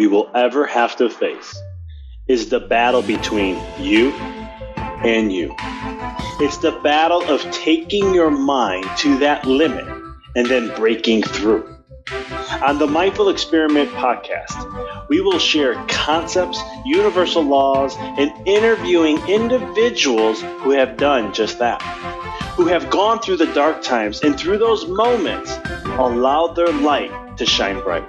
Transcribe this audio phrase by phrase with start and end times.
[0.00, 1.54] we will ever have to face
[2.26, 4.10] is the battle between you
[5.04, 5.54] and you.
[6.40, 9.86] It's the battle of taking your mind to that limit
[10.34, 11.68] and then breaking through.
[12.66, 20.70] On the Mindful Experiment podcast, we will share concepts, universal laws, and interviewing individuals who
[20.70, 21.82] have done just that,
[22.56, 25.54] who have gone through the dark times and through those moments
[25.98, 28.08] allowed their light to shine bright.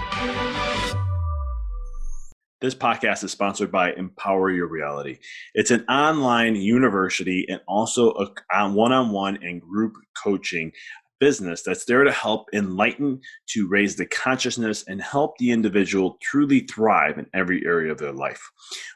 [2.61, 5.17] This podcast is sponsored by Empower Your Reality.
[5.55, 10.71] It's an online university and also a one on one and group coaching
[11.19, 13.19] business that's there to help enlighten,
[13.49, 18.13] to raise the consciousness, and help the individual truly thrive in every area of their
[18.13, 18.51] life.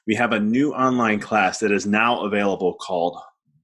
[0.05, 3.19] We have a new online class that is now available called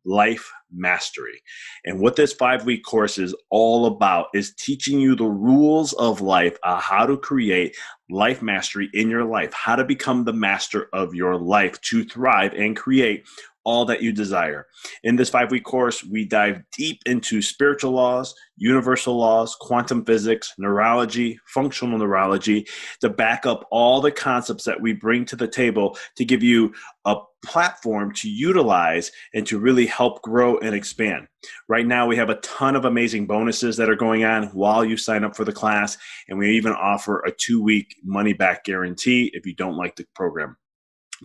[0.05, 1.41] Life Mastery.
[1.85, 6.21] And what this five week course is all about is teaching you the rules of
[6.21, 7.75] life, uh, how to create
[8.09, 12.53] life mastery in your life, how to become the master of your life to thrive
[12.53, 13.25] and create
[13.63, 14.67] all that you desire.
[15.03, 20.53] In this five week course, we dive deep into spiritual laws, universal laws, quantum physics,
[20.57, 22.67] neurology, functional neurology
[23.01, 26.73] to back up all the concepts that we bring to the table to give you
[27.05, 31.27] a platform to utilize and to really help grow and expand.
[31.67, 34.97] Right now, we have a ton of amazing bonuses that are going on while you
[34.97, 35.97] sign up for the class,
[36.27, 40.05] and we even offer a two week money back guarantee if you don't like the
[40.13, 40.55] program.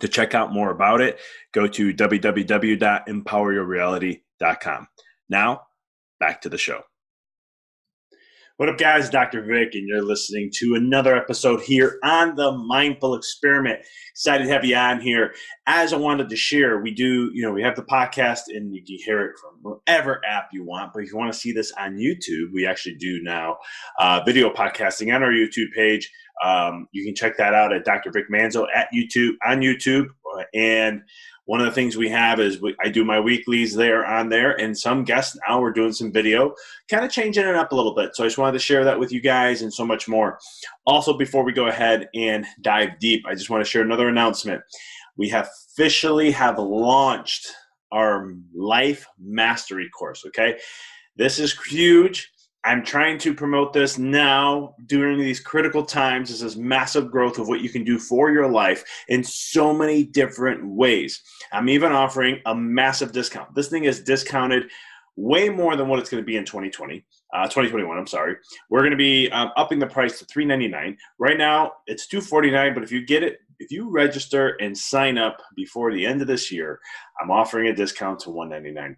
[0.00, 1.18] To check out more about it,
[1.52, 4.88] go to www.empoweryourreality.com.
[5.28, 5.62] Now,
[6.20, 6.82] back to the show.
[8.58, 9.10] What up, guys?
[9.10, 9.42] Dr.
[9.42, 13.80] Vic, and you're listening to another episode here on the Mindful Experiment.
[14.12, 15.34] Excited to have you on here.
[15.66, 18.82] As I wanted to share, we do, you know, we have the podcast and you
[18.82, 20.94] can hear it from whatever app you want.
[20.94, 23.58] But if you want to see this on YouTube, we actually do now
[23.98, 26.10] uh, video podcasting on our YouTube page.
[26.42, 28.10] Um, you can check that out at Dr.
[28.10, 30.06] Vic Manzo at YouTube on YouTube.
[30.54, 31.02] And
[31.46, 34.60] one of the things we have is we, I do my weeklies there on there,
[34.60, 36.54] and some guests now we're doing some video,
[36.90, 38.14] kind of changing it up a little bit.
[38.14, 40.38] So I just wanted to share that with you guys and so much more.
[40.86, 44.62] Also, before we go ahead and dive deep, I just want to share another announcement.
[45.16, 47.46] We have officially have launched
[47.92, 50.24] our life mastery course.
[50.26, 50.58] Okay,
[51.16, 52.30] this is huge.
[52.66, 56.30] I'm trying to promote this now during these critical times.
[56.30, 60.02] This is massive growth of what you can do for your life in so many
[60.02, 61.22] different ways.
[61.52, 63.54] I'm even offering a massive discount.
[63.54, 64.68] This thing is discounted
[65.14, 67.04] way more than what it's going to be in 2020.
[67.32, 67.96] Uh, 2021.
[67.96, 68.34] I'm sorry.
[68.68, 70.96] We're going to be um, upping the price to 3.99.
[71.20, 72.74] Right now, it's 2.49.
[72.74, 76.26] But if you get it, if you register and sign up before the end of
[76.26, 76.80] this year,
[77.22, 78.96] I'm offering a discount to 1.99.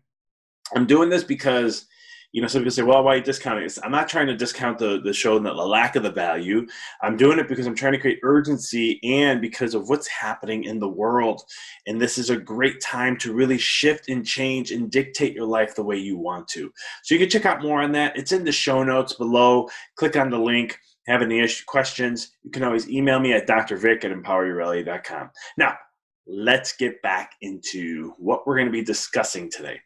[0.75, 1.85] I'm doing this because
[2.33, 3.79] you know, some people say, well, why are you discounting this?
[3.83, 6.67] I'm not trying to discount the, the show and the lack of the value.
[7.03, 10.79] I'm doing it because I'm trying to create urgency and because of what's happening in
[10.79, 11.43] the world.
[11.87, 15.75] And this is a great time to really shift and change and dictate your life
[15.75, 16.71] the way you want to.
[17.03, 18.17] So you can check out more on that.
[18.17, 19.69] It's in the show notes below.
[19.97, 20.79] Click on the link.
[21.07, 25.31] Have any questions, you can always email me at drvic at empoweryourreality.com.
[25.57, 25.79] Now,
[26.27, 29.81] let's get back into what we're going to be discussing today.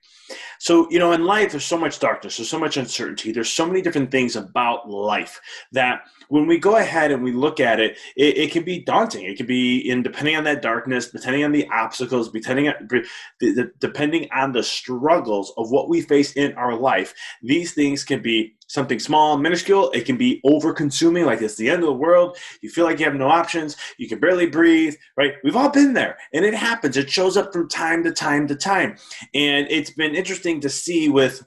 [0.63, 3.67] So, you know, in life, there's so much darkness, there's so much uncertainty, there's so
[3.67, 5.41] many different things about life
[5.73, 9.25] that when we go ahead and we look at it, it, it can be daunting.
[9.25, 12.89] It can be, in depending on that darkness, depending on the obstacles, depending on,
[13.81, 17.13] depending on the struggles of what we face in our life,
[17.43, 19.91] these things can be something small, minuscule.
[19.91, 22.39] It can be over consuming, like it's the end of the world.
[22.63, 23.77] You feel like you have no options.
[23.99, 25.35] You can barely breathe, right?
[25.45, 26.97] We've all been there, and it happens.
[26.97, 28.97] It shows up from time to time to time.
[29.35, 31.45] And it's been interesting to see with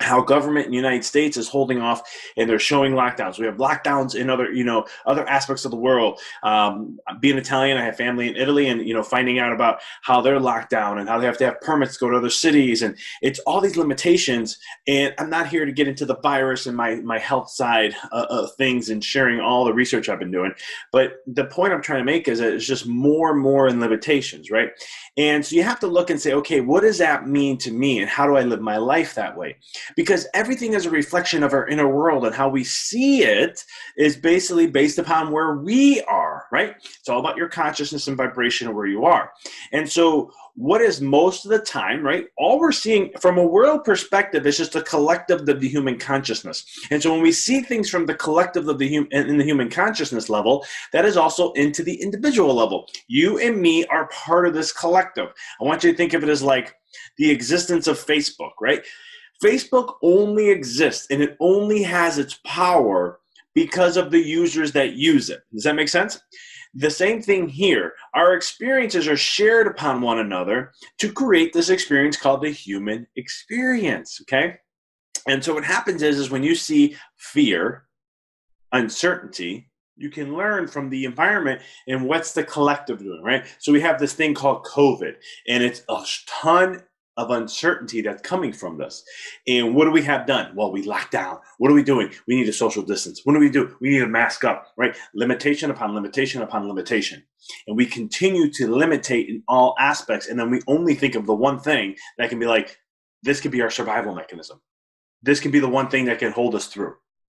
[0.00, 2.02] how government in the United States is holding off
[2.36, 3.38] and they're showing lockdowns.
[3.38, 6.20] We have lockdowns in other, you know, other aspects of the world.
[6.42, 10.20] Um, being Italian, I have family in Italy, and you know, finding out about how
[10.20, 12.82] they're locked down and how they have to have permits to go to other cities,
[12.82, 14.58] and it's all these limitations.
[14.86, 18.26] And I'm not here to get into the virus and my my health side uh,
[18.28, 20.52] of things and sharing all the research I've been doing.
[20.92, 23.80] But the point I'm trying to make is that it's just more and more in
[23.80, 24.70] limitations, right?
[25.16, 28.00] And so you have to look and say, okay, what does that mean to me,
[28.00, 29.56] and how do I live my life that way?
[29.94, 33.62] Because everything is a reflection of our inner world and how we see it
[33.96, 36.74] is basically based upon where we are right?
[36.78, 39.32] It's all about your consciousness and vibration of where you are.
[39.72, 43.84] And so what is most of the time right all we're seeing from a world
[43.84, 46.64] perspective is just a collective of the human consciousness.
[46.90, 49.68] And so when we see things from the collective of the human in the human
[49.68, 52.86] consciousness level that is also into the individual level.
[53.08, 55.28] You and me are part of this collective.
[55.60, 56.74] I want you to think of it as like
[57.18, 58.82] the existence of facebook right
[59.42, 63.20] Facebook only exists and it only has its power
[63.54, 65.40] because of the users that use it.
[65.52, 66.20] Does that make sense?
[66.74, 67.94] The same thing here.
[68.14, 74.20] Our experiences are shared upon one another to create this experience called the human experience.
[74.22, 74.56] Okay?
[75.26, 77.86] And so what happens is, is when you see fear,
[78.72, 83.46] uncertainty, you can learn from the environment and what's the collective doing, right?
[83.58, 85.14] So we have this thing called COVID,
[85.48, 86.82] and it's a ton
[87.16, 89.02] of uncertainty that's coming from this.
[89.46, 90.54] And what do we have done?
[90.54, 91.38] Well, we locked down.
[91.58, 92.12] What are we doing?
[92.26, 93.22] We need a social distance.
[93.24, 93.76] What do we do?
[93.80, 94.96] We need to mask up, right?
[95.14, 97.22] Limitation upon limitation upon limitation.
[97.66, 100.28] And we continue to limitate in all aspects.
[100.28, 102.78] And then we only think of the one thing that can be like,
[103.22, 104.60] this could be our survival mechanism.
[105.22, 106.94] This can be the one thing that can hold us through,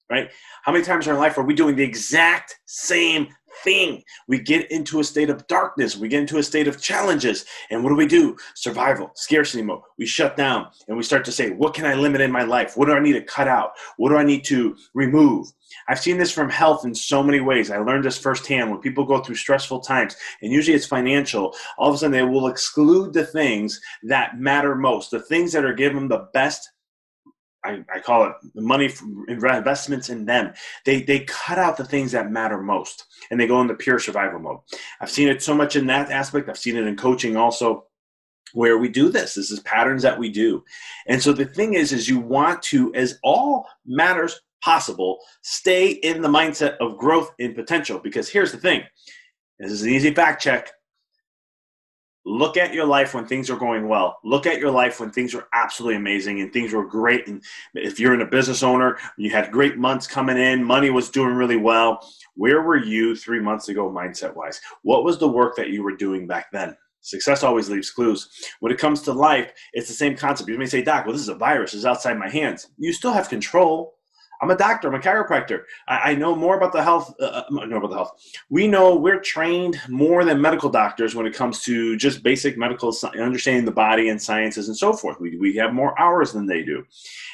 [0.10, 0.32] right?
[0.64, 3.28] How many times in our life are we doing the exact same
[3.64, 4.04] thing.
[4.28, 5.98] We get into a state of darkness.
[5.98, 7.46] We get into a state of challenges.
[7.70, 8.38] And what do we do?
[8.56, 9.82] Survival, scarcity mode.
[9.98, 12.78] We shut down and we start to say, what can I limit in my life?
[12.78, 13.72] What do I need to cut out?
[13.98, 15.48] What do I need to remove?
[15.90, 17.72] I've seen this from health in so many ways.
[17.72, 21.54] I learned this firsthand when people go through stressful times, and usually it's financial.
[21.78, 25.66] All of a sudden, they will exclude the things that matter most, the things that
[25.66, 26.72] are giving them the best
[27.64, 28.92] I, I call it the money
[29.28, 30.54] investments in them.
[30.86, 34.40] They they cut out the things that matter most, and they go into pure survival
[34.40, 34.60] mode.
[35.02, 36.50] I've seen it so much in that aspect.
[36.50, 37.86] I've seen it in coaching also,
[38.54, 39.36] where we do this.
[39.36, 40.64] This is patterns that we do,
[41.08, 46.22] and so the thing is, is you want to, as all matters possible, stay in
[46.22, 48.00] the mindset of growth and potential.
[48.00, 48.84] Because here's the thing:
[49.60, 50.72] this is an easy fact check
[52.28, 54.20] look at your life when things are going well.
[54.24, 57.26] Look at your life when things are absolutely amazing and things were great.
[57.28, 57.42] And
[57.74, 61.36] if you're in a business owner you had great months coming in money was doing
[61.36, 62.06] really well.
[62.36, 65.96] Where were you three months ago mindset wise what was the work that you were
[65.96, 66.76] doing back then?
[67.00, 68.30] Success always leaves clues.
[68.60, 70.50] When it comes to life it's the same concept.
[70.50, 71.74] You may say doc well this is a virus.
[71.74, 72.68] It's outside my hands.
[72.78, 73.97] You still have control
[74.42, 74.88] I'm a doctor.
[74.88, 75.64] I'm a chiropractor.
[75.88, 77.14] I, I know more about the health.
[77.20, 78.22] Uh, uh know about the health.
[78.50, 82.96] We know we're trained more than medical doctors when it comes to just basic medical
[83.20, 85.20] understanding the body and sciences and so forth.
[85.20, 86.86] We we have more hours than they do.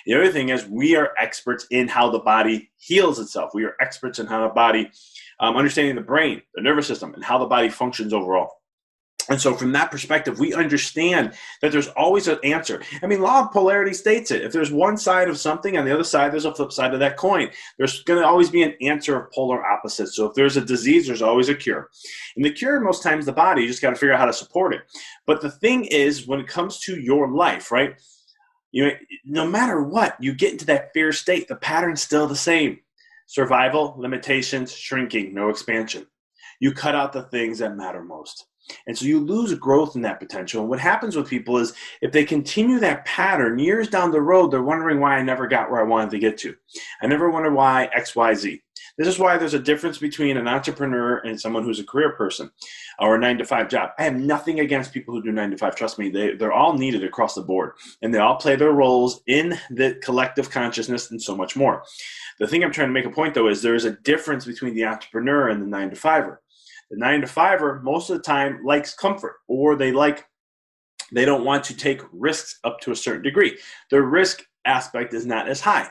[0.06, 3.52] The other thing is we are experts in how the body heals itself.
[3.54, 4.92] We are experts in how the body
[5.40, 8.63] um, understanding the brain, the nervous system, and how the body functions overall.
[9.30, 12.82] And so, from that perspective, we understand that there's always an answer.
[13.02, 14.44] I mean, law of polarity states it.
[14.44, 17.00] If there's one side of something, on the other side, there's a flip side of
[17.00, 17.50] that coin.
[17.78, 20.16] There's going to always be an answer of polar opposites.
[20.16, 21.90] So, if there's a disease, there's always a cure.
[22.36, 24.34] And the cure, most times, the body, you just got to figure out how to
[24.34, 24.82] support it.
[25.26, 27.96] But the thing is, when it comes to your life, right?
[28.72, 28.92] You know,
[29.26, 32.80] no matter what, you get into that fear state, the pattern's still the same
[33.28, 36.08] survival, limitations, shrinking, no expansion.
[36.60, 38.46] You cut out the things that matter most.
[38.88, 40.62] And so you lose growth in that potential.
[40.62, 44.52] And what happens with people is if they continue that pattern years down the road,
[44.52, 46.56] they're wondering why I never got where I wanted to get to.
[47.02, 48.62] I never wondered why X, Y, Z.
[48.98, 52.52] This is why there's a difference between an entrepreneur and someone who's a career person
[53.00, 53.90] or a nine to five job.
[53.98, 55.76] I have nothing against people who do nine to five.
[55.76, 59.22] Trust me, they, they're all needed across the board and they all play their roles
[59.26, 61.84] in the collective consciousness and so much more.
[62.40, 64.76] The thing I'm trying to make a point though is there is a difference between
[64.76, 66.42] the entrepreneur and the nine to fiver.
[66.94, 70.28] The nine to fiver most of the time likes comfort or they like
[71.12, 73.58] they don't want to take risks up to a certain degree.
[73.90, 75.90] The risk aspect is not as high.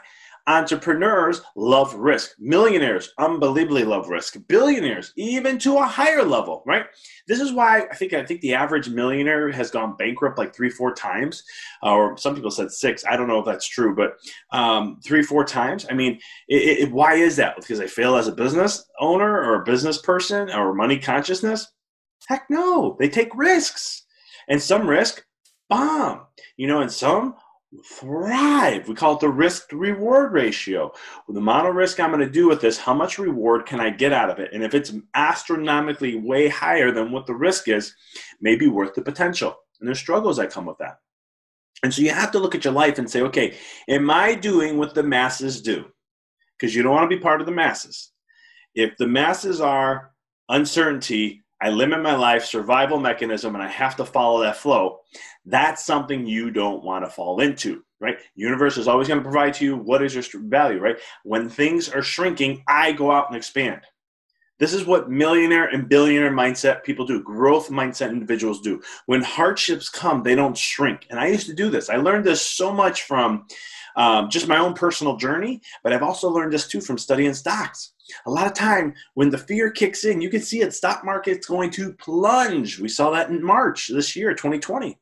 [0.49, 2.33] Entrepreneurs love risk.
[2.41, 4.37] Millionaires unbelievably love risk.
[4.49, 6.87] Billionaires even to a higher level, right?
[7.29, 10.71] This is why I think I think the average millionaire has gone bankrupt like three,
[10.71, 11.45] four times,
[11.83, 13.05] or some people said six.
[13.09, 14.15] I don't know if that's true, but
[14.51, 15.87] um, three, four times.
[15.89, 16.19] I mean,
[16.49, 17.55] it, it, why is that?
[17.55, 21.71] Because they fail as a business owner or a business person or money consciousness?
[22.27, 24.05] Heck no, they take risks,
[24.49, 25.25] and some risk
[25.71, 26.27] bomb.
[26.57, 27.37] You know, and some
[27.85, 28.89] thrive.
[28.89, 30.93] We call it the risk reward ratio.
[31.27, 33.81] With the amount of risk I'm going to do with this, how much reward can
[33.81, 34.53] I get out of it?
[34.53, 37.95] And if it's astronomically way higher than what the risk is,
[38.41, 39.57] maybe worth the potential.
[39.81, 40.99] And there's struggles that come with that.
[41.83, 43.57] And so you have to look at your life and say, okay,
[43.89, 45.87] am I doing what the masses do?
[46.59, 48.13] Because you don't want to be part of the masses.
[48.75, 50.13] If the masses are
[50.49, 54.99] uncertainty, I limit my life, survival mechanism, and I have to follow that flow,
[55.47, 58.17] that's something you don't want to fall into, right?
[58.35, 60.99] Universe is always going to provide to you what is your value, right?
[61.23, 63.83] When things are shrinking, I go out and expand.
[64.59, 68.81] This is what millionaire and billionaire mindset people do, growth mindset individuals do.
[69.07, 71.07] When hardships come, they don't shrink.
[71.11, 71.91] And I used to do this.
[71.91, 73.47] I learned this so much from
[73.97, 77.92] um, just my own personal journey, but I've also learned this too from studying stocks.
[78.27, 81.47] A lot of time when the fear kicks in, you can see it, stock market's
[81.47, 82.79] going to plunge.
[82.79, 84.99] We saw that in March this year, 2020.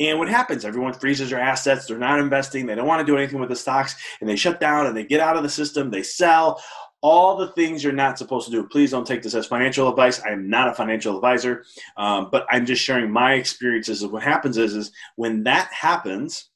[0.00, 0.64] And what happens?
[0.64, 1.86] Everyone freezes their assets.
[1.86, 2.66] They're not investing.
[2.66, 5.04] They don't want to do anything with the stocks and they shut down and they
[5.04, 5.90] get out of the system.
[5.90, 6.60] They sell
[7.02, 8.66] all the things you're not supposed to do.
[8.68, 10.20] Please don't take this as financial advice.
[10.20, 11.64] I am not a financial advisor,
[11.96, 16.50] um, but I'm just sharing my experiences of what happens is, is when that happens,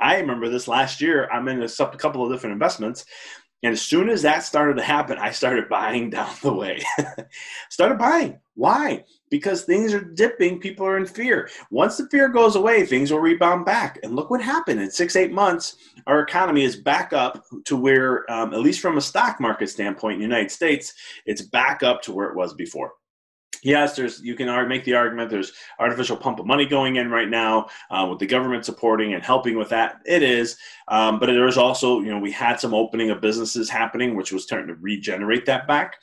[0.00, 1.28] I remember this last year.
[1.30, 3.04] I'm in a couple of different investments.
[3.62, 6.82] And as soon as that started to happen, I started buying down the way.
[7.70, 8.40] started buying.
[8.54, 9.04] Why?
[9.30, 11.48] Because things are dipping, people are in fear.
[11.70, 13.98] Once the fear goes away, things will rebound back.
[14.02, 15.76] And look what happened in six, eight months,
[16.06, 20.14] our economy is back up to where, um, at least from a stock market standpoint
[20.14, 20.94] in the United States,
[21.26, 22.92] it's back up to where it was before
[23.62, 27.28] yes, there's you can make the argument there's artificial pump of money going in right
[27.28, 30.00] now uh, with the government supporting and helping with that.
[30.04, 30.56] It is,
[30.88, 34.32] um, but there is also you know we had some opening of businesses happening, which
[34.32, 35.96] was starting to regenerate that back.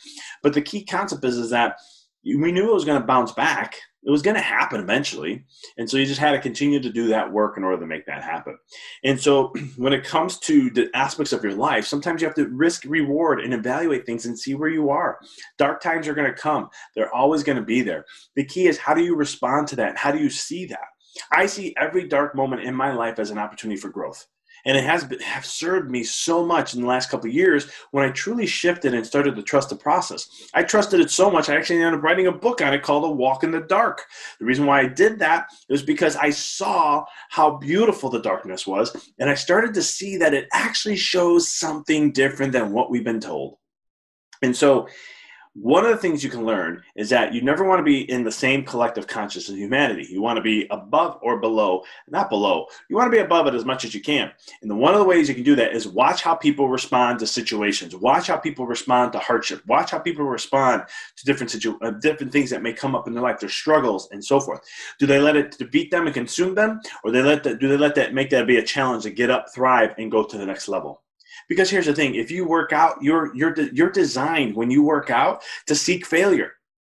[0.43, 1.77] But the key concept is is that
[2.23, 5.43] we knew it was going to bounce back it was going to happen eventually.
[5.77, 8.05] And so you just had to continue to do that work in order to make
[8.05, 8.57] that happen.
[9.03, 12.47] And so when it comes to the aspects of your life, sometimes you have to
[12.49, 15.19] risk reward and evaluate things and see where you are.
[15.57, 18.05] Dark times are going to come, they're always going to be there.
[18.35, 19.97] The key is how do you respond to that?
[19.97, 20.87] How do you see that?
[21.31, 24.27] I see every dark moment in my life as an opportunity for growth
[24.67, 28.03] and it has been, have served me so much in the last couple years when
[28.03, 30.49] I truly shifted and started to trust the process.
[30.53, 33.05] I trusted it so much I actually ended up writing a book on it called
[33.05, 34.03] "A Walk in the Dark."
[34.39, 39.11] The reason why I did that was because I saw how beautiful the darkness was,
[39.17, 43.21] and I started to see that it actually shows something different than what we've been
[43.21, 43.57] told.
[44.41, 44.87] And so
[45.59, 48.23] one of the things you can learn is that you never want to be in
[48.23, 50.07] the same collective consciousness of humanity.
[50.07, 52.67] You want to be above or below, not below.
[52.89, 54.31] You want to be above it as much as you can.
[54.61, 57.17] And the, one of the ways you can do that is watch how people respond
[57.19, 57.95] to situations.
[57.95, 59.63] Watch how people respond to hardship.
[59.65, 60.83] Watch how people respond
[61.15, 64.09] to different situ- uh, different things that may come up in their life, their struggles
[64.11, 64.61] and so forth.
[64.99, 67.77] Do they let it defeat them and consume them, or they let that, do they
[67.77, 70.45] let that make that be a challenge to get up, thrive, and go to the
[70.45, 71.01] next level?
[71.47, 75.09] Because here's the thing: if you work out, you're you're you're designed when you work
[75.09, 76.53] out to seek failure.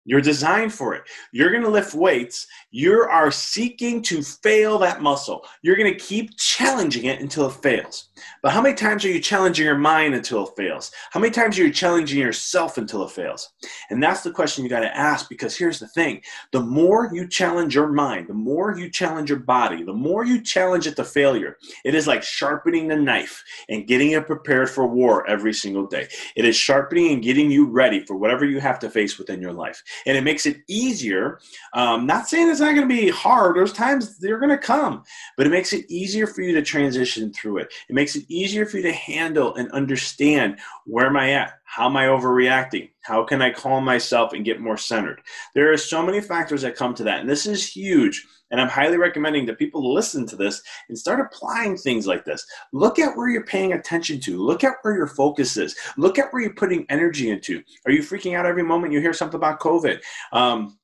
[0.06, 1.02] You're designed for it.
[1.30, 2.46] You're going to lift weights.
[2.70, 5.44] You are seeking to fail that muscle.
[5.60, 8.08] You're going to keep challenging it until it fails.
[8.42, 10.90] But how many times are you challenging your mind until it fails?
[11.10, 13.50] How many times are you challenging yourself until it fails?
[13.90, 17.28] And that's the question you got to ask because here's the thing the more you
[17.28, 21.04] challenge your mind, the more you challenge your body, the more you challenge it to
[21.04, 25.86] failure, it is like sharpening the knife and getting it prepared for war every single
[25.86, 26.08] day.
[26.36, 29.52] It is sharpening and getting you ready for whatever you have to face within your
[29.52, 31.40] life and it makes it easier.
[31.74, 33.56] Um, not saying it's not going to be hard.
[33.56, 35.04] There's times they're going to come,
[35.36, 37.72] but it makes it easier for you to transition through it.
[37.88, 41.59] It makes it easier for you to handle and understand where am I at?
[41.70, 42.90] How am I overreacting?
[43.02, 45.20] How can I calm myself and get more centered?
[45.54, 48.26] There are so many factors that come to that, and this is huge.
[48.50, 52.44] And I'm highly recommending that people listen to this and start applying things like this.
[52.72, 54.42] Look at where you're paying attention to.
[54.44, 55.76] Look at where your focus is.
[55.96, 57.62] Look at where you're putting energy into.
[57.86, 60.00] Are you freaking out every moment you hear something about COVID?
[60.32, 60.76] Um,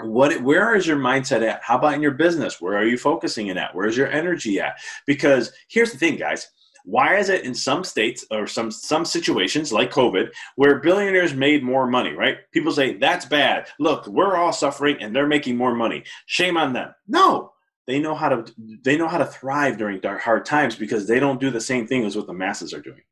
[0.00, 3.46] what where is your mindset at how about in your business where are you focusing
[3.46, 6.48] it at where's your energy at because here's the thing guys
[6.86, 11.64] why is it in some states or some some situations like COVID where billionaires made
[11.64, 12.38] more money, right?
[12.52, 13.66] People say that's bad.
[13.80, 16.04] Look, we're all suffering and they're making more money.
[16.26, 16.94] Shame on them.
[17.08, 17.52] No.
[17.88, 21.40] They know how to they know how to thrive during hard times because they don't
[21.40, 23.02] do the same thing as what the masses are doing.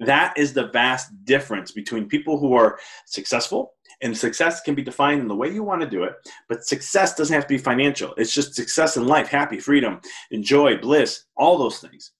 [0.00, 3.72] That is the vast difference between people who are successful
[4.02, 6.12] and success can be defined in the way you want to do it,
[6.48, 8.12] but success doesn't have to be financial.
[8.16, 12.12] It's just success in life, happy, freedom, enjoy, bliss, all those things.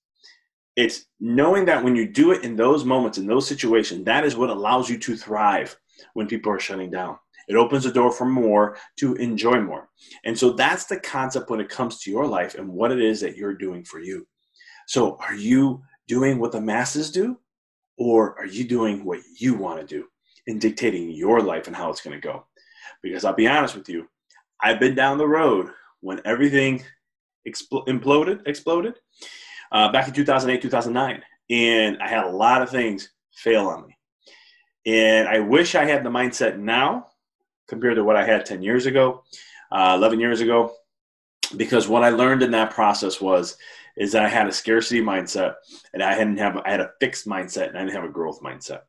[0.77, 4.37] It's knowing that when you do it in those moments, in those situations, that is
[4.37, 5.77] what allows you to thrive
[6.15, 7.17] when people are shutting down.
[7.49, 9.89] It opens the door for more to enjoy more.
[10.25, 13.21] And so that's the concept when it comes to your life and what it is
[13.21, 14.27] that you're doing for you.
[14.87, 17.39] So are you doing what the masses do?
[17.99, 20.07] Or are you doing what you want to do
[20.47, 22.47] and dictating your life and how it's going to go?
[23.03, 24.07] Because I'll be honest with you,
[24.61, 26.85] I've been down the road when everything
[27.49, 28.95] expl- imploded, exploded,
[29.73, 31.23] uh, back in 2008, 2009.
[31.49, 33.97] And I had a lot of things fail on me.
[34.87, 37.09] And I wish I had the mindset now
[37.69, 39.25] compared to what I had 10 years ago,
[39.73, 40.73] uh, 11 years ago,
[41.57, 43.57] because what I learned in that process was
[43.97, 45.55] is that I had a scarcity mindset
[45.95, 48.41] and I hadn't have I had a fixed mindset and I didn't have a growth
[48.43, 48.83] mindset.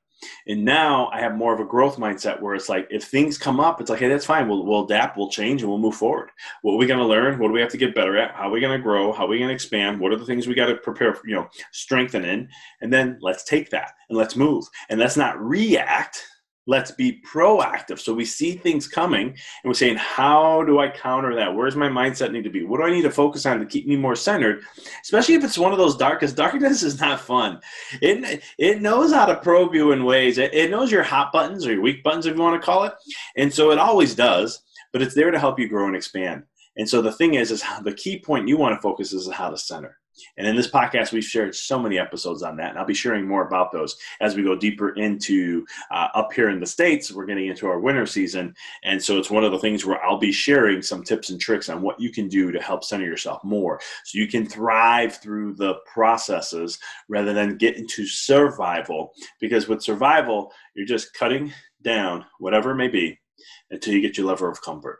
[0.47, 3.59] And now I have more of a growth mindset where it's like if things come
[3.59, 4.47] up, it's like, hey, that's fine.
[4.47, 6.31] We'll, we'll adapt, we'll change, and we'll move forward.
[6.61, 7.37] What are we going to learn?
[7.39, 8.33] What do we have to get better at?
[8.35, 9.11] How are we going to grow?
[9.11, 9.99] How are we going to expand?
[9.99, 12.49] What are the things we got to prepare, for, you know, strengthen in?
[12.81, 14.65] And then let's take that and let's move.
[14.89, 16.23] And let's not react
[16.67, 17.97] let's be proactive.
[17.99, 21.55] So we see things coming and we're saying, how do I counter that?
[21.55, 22.63] Where's my mindset need to be?
[22.63, 24.61] What do I need to focus on to keep me more centered?
[25.01, 27.59] Especially if it's one of those darkest darkness is not fun.
[28.01, 30.37] It, it knows how to probe you in ways.
[30.37, 32.83] It, it knows your hot buttons or your weak buttons, if you want to call
[32.83, 32.93] it.
[33.37, 36.43] And so it always does, but it's there to help you grow and expand.
[36.75, 39.49] And so the thing is, is the key point you want to focus is how
[39.49, 39.97] to center.
[40.37, 43.27] And in this podcast, we've shared so many episodes on that, and I'll be sharing
[43.27, 47.11] more about those as we go deeper into uh, up here in the States.
[47.11, 48.55] We're getting into our winter season.
[48.83, 51.69] And so it's one of the things where I'll be sharing some tips and tricks
[51.69, 55.55] on what you can do to help center yourself more so you can thrive through
[55.55, 59.11] the processes rather than get into survival.
[59.39, 63.19] Because with survival, you're just cutting down whatever it may be
[63.71, 64.99] until you get your level of comfort.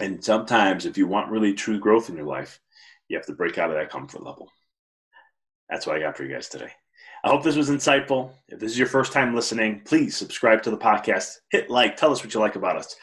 [0.00, 2.58] And sometimes, if you want really true growth in your life,
[3.10, 4.48] you have to break out of that comfort level.
[5.68, 6.70] That's what I got for you guys today.
[7.22, 8.32] I hope this was insightful.
[8.48, 11.38] If this is your first time listening, please subscribe to the podcast.
[11.50, 11.96] Hit like.
[11.96, 12.96] Tell us what you like about us.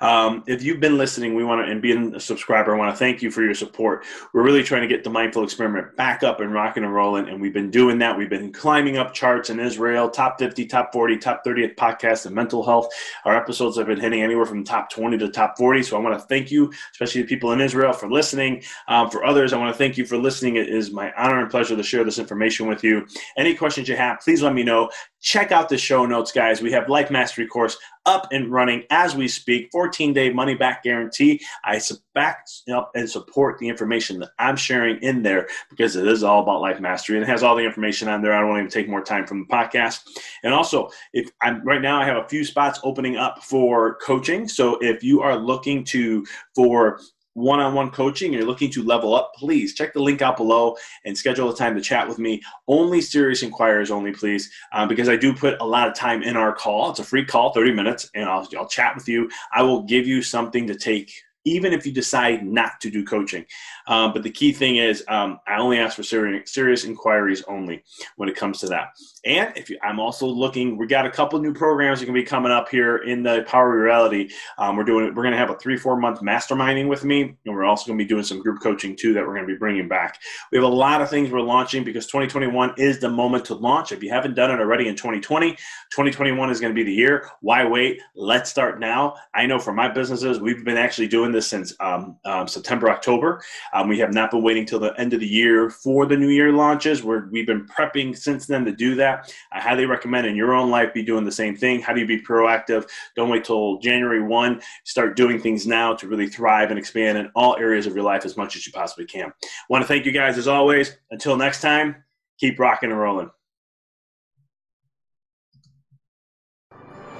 [0.00, 2.96] Um, if you've been listening, we want to and being a subscriber, I want to
[2.96, 4.04] thank you for your support.
[4.32, 7.40] We're really trying to get the mindful experiment back up and rocking and rolling, and
[7.40, 8.16] we've been doing that.
[8.16, 12.24] We've been climbing up charts in Israel, top 50, top 40, top 30 at podcast
[12.24, 12.88] and mental health.
[13.24, 15.82] Our episodes have been hitting anywhere from top 20 to top 40.
[15.82, 18.62] So I want to thank you, especially the people in Israel, for listening.
[18.88, 20.56] Um, for others, I want to thank you for listening.
[20.56, 23.06] It is my honor and pleasure to share this information with you.
[23.36, 24.90] Any questions you have, please let me know.
[25.22, 26.60] Check out the show notes, guys.
[26.60, 29.70] We have Life Mastery course up and running as we speak.
[29.72, 31.40] 14 day money back guarantee.
[31.64, 31.80] I
[32.14, 36.42] back up and support the information that I'm sharing in there because it is all
[36.42, 38.34] about life mastery and it has all the information on there.
[38.34, 40.00] I don't want to even take more time from the podcast.
[40.42, 44.46] And also, if I'm right now, I have a few spots opening up for coaching.
[44.46, 46.24] So if you are looking to
[46.54, 47.00] for
[47.34, 51.16] one-on-one coaching and you're looking to level up, please check the link out below and
[51.16, 52.42] schedule a time to chat with me.
[52.66, 56.36] Only serious inquirers only, please, um, because I do put a lot of time in
[56.36, 56.90] our call.
[56.90, 59.30] It's a free call, 30 minutes, and I'll, I'll chat with you.
[59.52, 61.12] I will give you something to take
[61.44, 63.44] even if you decide not to do coaching.
[63.86, 67.84] Um, but the key thing is, um, I only ask for serious, serious inquiries only
[68.16, 68.88] when it comes to that.
[69.24, 72.22] And if you, I'm also looking, we got a couple new programs that can be
[72.22, 74.30] coming up here in the Power Reality.
[74.58, 77.54] Um, we're doing, we're going to have a three, four month masterminding with me, and
[77.54, 79.58] we're also going to be doing some group coaching too that we're going to be
[79.58, 80.18] bringing back.
[80.50, 83.92] We have a lot of things we're launching because 2021 is the moment to launch.
[83.92, 87.28] If you haven't done it already in 2020, 2021 is going to be the year.
[87.40, 88.00] Why wait?
[88.14, 89.14] Let's start now.
[89.34, 93.42] I know for my businesses, we've been actually doing this since um, um, September, October.
[93.72, 96.28] Um, we have not been waiting till the end of the year for the new
[96.28, 97.02] year launches.
[97.02, 99.34] We're, we've been prepping since then to do that.
[99.52, 101.80] I highly recommend in your own life be doing the same thing.
[101.80, 102.88] How do you be proactive?
[103.16, 104.62] Don't wait till January 1.
[104.84, 108.24] Start doing things now to really thrive and expand in all areas of your life
[108.24, 109.32] as much as you possibly can.
[109.42, 110.96] I Want to thank you guys as always.
[111.10, 111.96] Until next time,
[112.38, 113.30] keep rocking and rolling.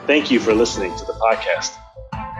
[0.07, 2.24] Thank you for listening to the podcast.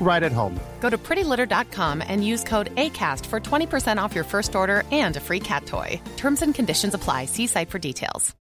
[0.00, 0.58] right at home.
[0.80, 5.20] Go to prettylitter.com and use code ACAST for 20% off your first order and a
[5.20, 6.00] free cat toy.
[6.16, 7.24] Terms and conditions apply.
[7.24, 8.34] See site for details.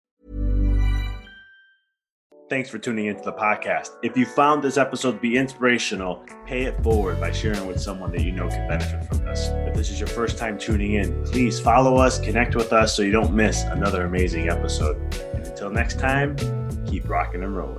[2.52, 3.88] Thanks for tuning into the podcast.
[4.02, 8.12] If you found this episode to be inspirational, pay it forward by sharing with someone
[8.12, 9.48] that you know can benefit from this.
[9.66, 13.00] If this is your first time tuning in, please follow us, connect with us so
[13.00, 14.98] you don't miss another amazing episode.
[15.34, 16.36] And until next time,
[16.84, 17.78] keep rocking and rolling.